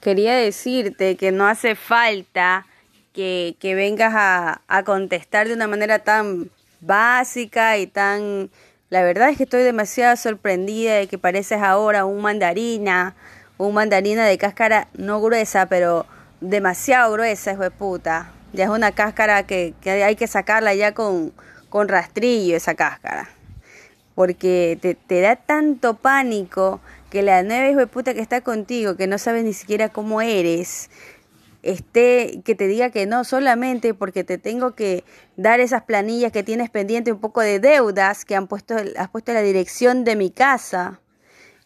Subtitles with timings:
[0.00, 2.66] quería decirte que no hace falta
[3.12, 6.50] que, que vengas a, a contestar de una manera tan
[6.80, 8.50] básica y tan...
[8.88, 13.14] La verdad es que estoy demasiado sorprendida de que pareces ahora un mandarina,
[13.56, 16.06] un mandarina de cáscara no gruesa, pero
[16.40, 18.32] demasiado gruesa, hijo de puta.
[18.52, 21.32] Ya es una cáscara que, que hay que sacarla ya con,
[21.68, 23.28] con rastrillo, esa cáscara.
[24.16, 26.80] Porque te, te da tanto pánico
[27.10, 30.20] que la nueva hijo de puta que está contigo, que no sabes ni siquiera cómo
[30.20, 30.90] eres,
[31.62, 35.04] esté, que te diga que no solamente porque te tengo que
[35.36, 39.32] dar esas planillas que tienes pendiente, un poco de deudas que han puesto, has puesto
[39.32, 41.00] la dirección de mi casa.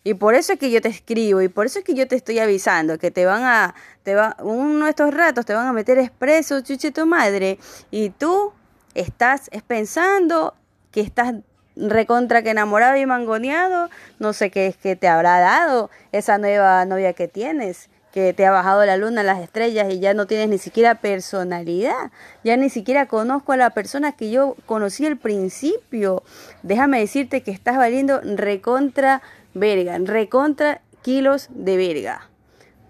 [0.02, 2.16] Y por eso es que yo te escribo y por eso es que yo te
[2.16, 5.72] estoy avisando que te van a, te va, uno de estos ratos te van a
[5.72, 7.58] meter expreso, chuche tu madre,
[7.90, 8.52] y tú
[8.94, 10.54] estás pensando
[10.90, 11.34] que estás
[11.76, 16.84] recontra que enamorado y mangoneado, no sé qué es que te habrá dado esa nueva
[16.84, 20.48] novia que tienes, que te ha bajado la luna, las estrellas y ya no tienes
[20.48, 22.12] ni siquiera personalidad,
[22.44, 26.22] ya ni siquiera conozco a la persona que yo conocí al principio.
[26.62, 29.20] Déjame decirte que estás valiendo recontra
[29.52, 32.28] verga, recontra kilos de verga.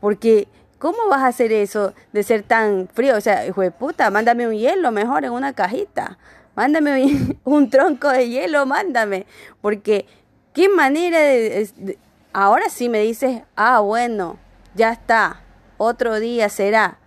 [0.01, 0.47] Porque
[0.85, 3.17] ¿Cómo vas a hacer eso de ser tan frío?
[3.17, 6.19] O sea, hijo de puta, mándame un hielo mejor en una cajita.
[6.57, 9.27] Mándame un tronco de hielo, mándame.
[9.61, 10.07] Porque,
[10.53, 11.99] ¿qué manera de,
[12.37, 14.39] Ahora sí me dices, ah, bueno,
[14.75, 15.41] ya está,
[15.77, 16.99] otro día será.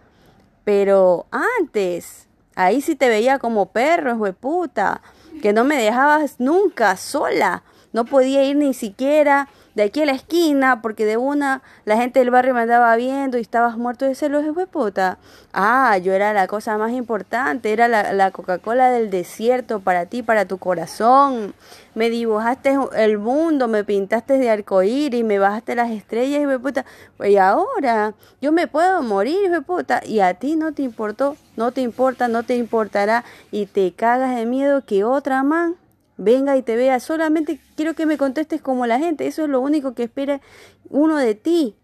[0.63, 5.01] Pero antes, ahí sí te veía como perro, hijo de puta,
[5.41, 7.63] que no me dejabas nunca sola.
[7.91, 12.17] No podía ir ni siquiera de aquí a la esquina, porque de una la gente
[12.17, 15.19] del barrio me andaba viendo y estabas muerto de celos, de puta.
[15.53, 20.23] Ah, yo era la cosa más importante, era la, la Coca-Cola del desierto para ti,
[20.23, 21.53] para tu corazón.
[21.93, 26.83] Me dibujaste el mundo, me pintaste de arcoíris, me bajaste las estrellas, de puta.
[27.23, 31.71] Y ahora yo me puedo morir, de puta, y a ti no te importó, no
[31.71, 35.75] te importa, no te importará, y te cagas de miedo que otra man
[36.17, 36.99] venga y te vea.
[36.99, 39.27] Solamente quiero que me contestes como la gente.
[39.27, 40.41] Eso es lo único que espera
[40.89, 41.75] uno de ti.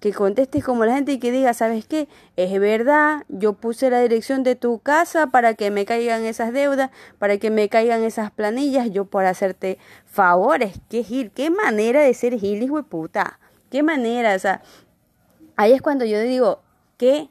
[0.00, 2.08] Que contestes como la gente y que diga, ¿sabes qué?
[2.36, 6.92] Es verdad, yo puse la dirección de tu casa para que me caigan esas deudas,
[7.18, 10.80] para que me caigan esas planillas, yo por hacerte favores.
[10.88, 11.32] ¿Qué gil?
[11.32, 13.40] ¿Qué manera de ser gil, hijo de puta?
[13.70, 14.36] ¿Qué manera?
[14.36, 14.62] O sea,
[15.56, 16.60] ahí es cuando yo digo
[16.96, 17.28] que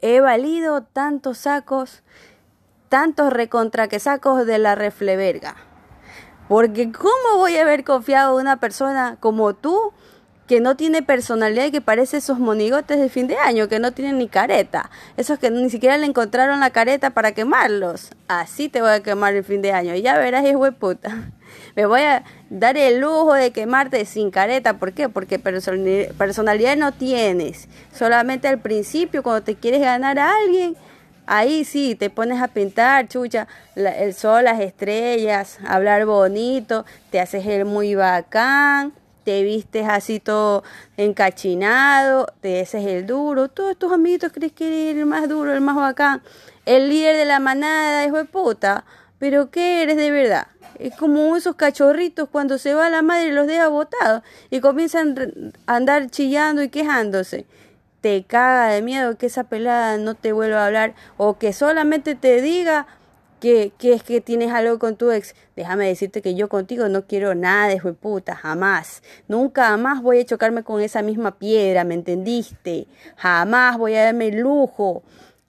[0.00, 2.02] he valido tantos sacos,
[2.88, 5.71] tantos recontra que sacos de la refleverga.
[6.52, 9.94] Porque ¿cómo voy a haber confiado en una persona como tú
[10.46, 13.92] que no tiene personalidad y que parece esos monigotes de fin de año, que no
[13.92, 14.90] tienen ni careta?
[15.16, 18.10] Esos que ni siquiera le encontraron la careta para quemarlos.
[18.28, 19.94] Así te voy a quemar el fin de año.
[19.94, 21.30] Y ya verás, de puta.
[21.74, 24.74] Me voy a dar el lujo de quemarte sin careta.
[24.74, 25.08] ¿Por qué?
[25.08, 27.66] Porque personalidad no tienes.
[27.94, 30.76] Solamente al principio, cuando te quieres ganar a alguien
[31.26, 33.46] Ahí sí, te pones a pintar, chucha,
[33.76, 38.92] el sol, las estrellas, hablar bonito, te haces el muy bacán,
[39.24, 40.64] te vistes así todo
[40.96, 45.60] encachinado, te haces el duro, todos tus amiguitos crees que eres el más duro, el
[45.60, 46.22] más bacán,
[46.66, 48.84] el líder de la manada, hijo de puta,
[49.20, 50.48] pero ¿qué eres de verdad?
[50.80, 55.52] Es como esos cachorritos cuando se va la madre y los deja botados y comienzan
[55.66, 57.46] a andar chillando y quejándose
[58.02, 62.16] te caga de miedo que esa pelada no te vuelva a hablar o que solamente
[62.16, 62.86] te diga
[63.40, 67.06] que, que, es que tienes algo con tu ex, déjame decirte que yo contigo no
[67.06, 69.02] quiero nada de puta, jamás.
[69.26, 72.86] Nunca jamás voy a chocarme con esa misma piedra, ¿me entendiste?
[73.16, 75.02] Jamás voy a darme el lujo.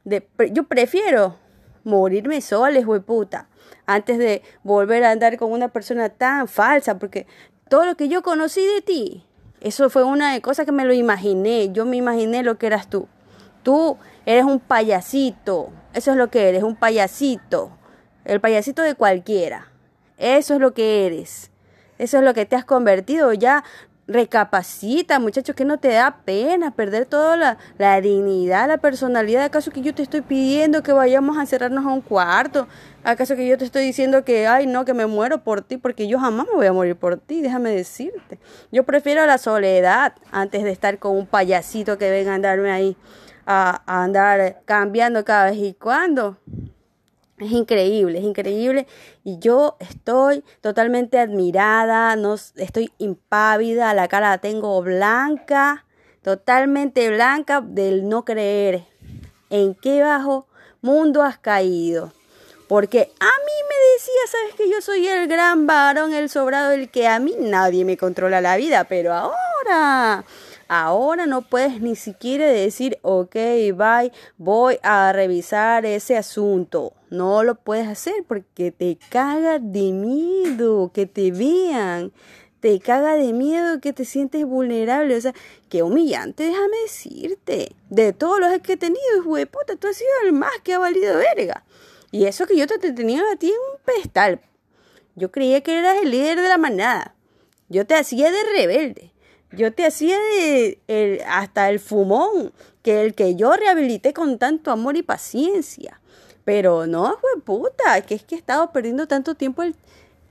[0.04, 1.38] De, yo prefiero
[1.84, 3.48] morirme sola, puta,
[3.86, 7.26] antes de volver a andar con una persona tan falsa, porque
[7.68, 9.26] todo lo que yo conocí de ti
[9.64, 11.72] eso fue una de cosas que me lo imaginé.
[11.72, 13.08] Yo me imaginé lo que eras tú.
[13.64, 15.72] Tú eres un payasito.
[15.94, 17.72] Eso es lo que eres, un payasito.
[18.26, 19.70] El payasito de cualquiera.
[20.18, 21.50] Eso es lo que eres.
[21.98, 23.32] Eso es lo que te has convertido.
[23.32, 23.64] Ya
[24.08, 29.44] recapacita, muchachos, que no te da pena perder toda la, la, dignidad, la personalidad.
[29.44, 32.68] ¿Acaso que yo te estoy pidiendo que vayamos a encerrarnos a un cuarto?
[33.04, 35.78] ¿Acaso que yo te estoy diciendo que, ay, no, que me muero por ti?
[35.78, 38.40] Porque yo jamás me voy a morir por ti, déjame decirte.
[38.72, 42.98] Yo prefiero la soledad antes de estar con un payasito que venga a andarme ahí,
[43.46, 46.38] a, a andar cambiando cada vez y cuando.
[47.40, 48.88] Es increíble, es increíble.
[49.24, 55.86] Y yo estoy totalmente admirada, no, estoy impávida, la cara la tengo blanca,
[56.22, 58.84] totalmente blanca del no creer.
[59.50, 60.48] ¿En qué bajo
[60.82, 62.14] mundo has caído?
[62.68, 66.90] Porque a mí me decía, sabes que yo soy el gran varón, el sobrado, el
[66.90, 70.24] que a mí nadie me controla la vida, pero ahora,
[70.76, 73.36] Ahora no puedes ni siquiera decir, ok,
[73.76, 76.94] bye, voy a revisar ese asunto.
[77.12, 82.12] No lo puedes hacer porque te caga de miedo que te vean.
[82.60, 85.16] Te caga de miedo que te sientes vulnerable.
[85.16, 85.36] O sea,
[85.70, 87.76] qué humillante, déjame decirte.
[87.92, 90.80] De todos los que he tenido, hijo puta, tú has sido el más que ha
[90.80, 91.64] valido verga.
[92.10, 94.42] Y eso que yo te tenía a ti en un pedestal.
[95.14, 97.14] Yo creía que eras el líder de la manada.
[97.70, 99.13] Yo te hacía de rebelde.
[99.56, 100.18] Yo te hacía
[100.88, 102.52] el, hasta el fumón,
[102.82, 106.00] que el que yo rehabilité con tanto amor y paciencia.
[106.44, 109.64] Pero no, fue puta, que es que he estado perdiendo tanto tiempo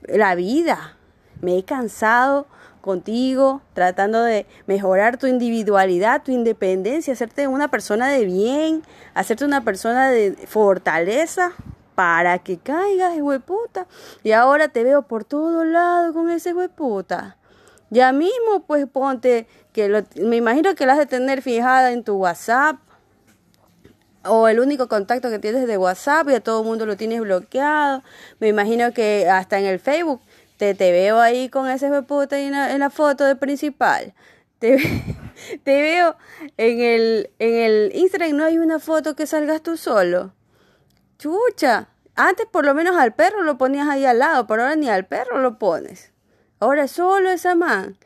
[0.01, 0.97] la vida.
[1.41, 2.47] Me he cansado
[2.81, 8.83] contigo, tratando de mejorar tu individualidad, tu independencia, hacerte una persona de bien,
[9.13, 11.53] hacerte una persona de fortaleza
[11.95, 13.13] para que caigas,
[13.45, 13.87] puta.
[14.23, 17.37] Y ahora te veo por todos lados con ese puta.
[17.93, 22.03] Ya mismo, pues ponte, que lo, me imagino que la has de tener fijada en
[22.03, 22.77] tu WhatsApp
[24.25, 27.21] o el único contacto que tienes de WhatsApp y a todo el mundo lo tienes
[27.21, 28.01] bloqueado.
[28.39, 30.21] Me imagino que hasta en el Facebook
[30.57, 34.15] te, veo ahí con ese puta en en la foto de principal.
[34.57, 34.77] Te,
[35.63, 36.15] te veo
[36.57, 40.33] en el, en el Instagram, no hay una foto que salgas tú solo.
[41.19, 44.89] Chucha, antes por lo menos al perro lo ponías ahí al lado, pero ahora ni
[44.89, 46.12] al perro lo pones.
[46.63, 47.97] Ahora solo esa man.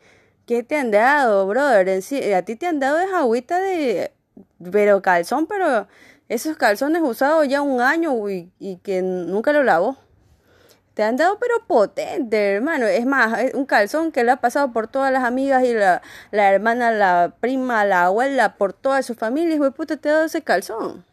[0.44, 1.88] ¿Qué te han dado, brother?
[2.34, 4.10] a ti te han dado esa agüita de...
[4.72, 5.86] Pero calzón, pero
[6.28, 9.96] esos calzones usados ya un año y, y que nunca lo lavó.
[10.94, 12.86] Te han dado pero potente, hermano.
[12.86, 16.02] Es más, un calzón que le ha pasado por todas las amigas y la,
[16.32, 19.58] hermana, la prima, la abuela, por todas sus familias.
[19.58, 21.04] Güey, puta, te ha dado ese calzón.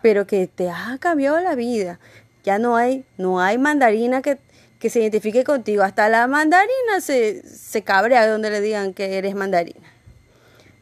[0.00, 2.00] Pero que te ha cambiado la vida.
[2.42, 4.38] Ya no hay, no hay mandarina que
[4.78, 5.82] que se identifique contigo.
[5.82, 9.86] Hasta la mandarina se, se cabrea donde le digan que eres mandarina.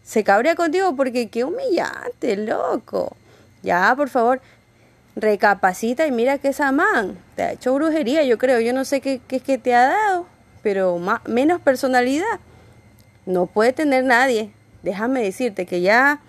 [0.02, 3.16] Se cabrea contigo porque qué humillante, loco.
[3.62, 4.40] Ya, por favor,
[5.16, 8.60] recapacita y mira que esa man te ha hecho brujería, yo creo.
[8.60, 10.26] Yo no sé qué, qué es que te ha dado,
[10.62, 12.38] pero más, menos personalidad
[13.24, 14.52] no puede tener nadie.
[14.82, 16.20] Déjame decirte que ya,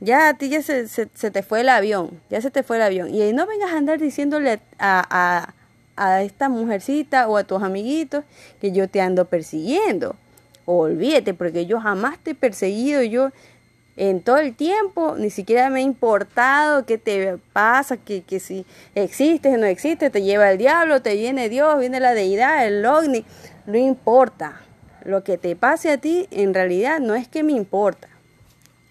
[0.00, 2.82] ya a ti ya se, se, te fue el avión, ya se te fue el
[2.82, 3.14] avión.
[3.14, 5.54] Y no vengas a andar diciéndole a
[5.98, 8.24] a esta mujercita o a tus amiguitos
[8.60, 10.16] que yo te ando persiguiendo.
[10.64, 13.30] Olvídate, porque yo jamás te he perseguido, yo
[13.96, 18.64] en todo el tiempo ni siquiera me ha importado qué te pasa, que, que si
[18.94, 22.84] existes o no existes, te lleva el diablo, te viene Dios, viene la deidad, el
[22.86, 23.24] ovni,
[23.66, 24.60] no importa.
[25.04, 28.08] Lo que te pase a ti en realidad no es que me importa.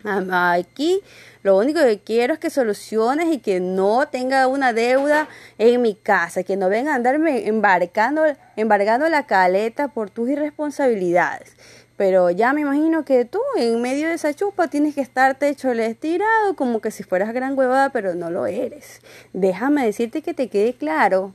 [0.07, 1.01] Aquí
[1.43, 5.27] lo único que quiero es que soluciones y que no tenga una deuda
[5.57, 8.23] en mi casa, que no venga a andarme embarcando,
[8.55, 11.53] embargando la caleta por tus irresponsabilidades.
[11.95, 15.71] Pero ya me imagino que tú en medio de esa chupa tienes que estarte hecho
[15.71, 19.01] el estirado como que si fueras gran huevada, pero no lo eres.
[19.33, 21.33] Déjame decirte que te quede claro.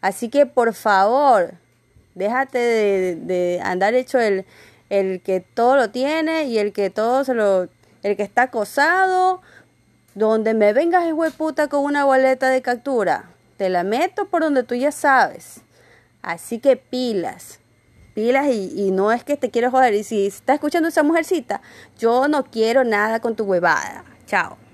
[0.00, 1.54] Así que por favor,
[2.14, 4.44] déjate de, de andar hecho el,
[4.90, 7.68] el que todo lo tiene y el que todo se lo
[8.02, 9.40] el que está acosado,
[10.14, 14.62] donde me vengas de puta con una boleta de captura, te la meto por donde
[14.62, 15.60] tú ya sabes.
[16.22, 17.60] Así que pilas,
[18.14, 19.94] pilas y, y no es que te quiero joder.
[19.94, 21.60] Y si estás escuchando esa mujercita,
[21.98, 24.04] yo no quiero nada con tu huevada.
[24.26, 24.65] Chao.